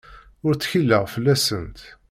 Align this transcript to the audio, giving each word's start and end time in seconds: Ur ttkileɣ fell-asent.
Ur 0.45 0.53
ttkileɣ 0.55 1.03
fell-asent. 1.13 1.79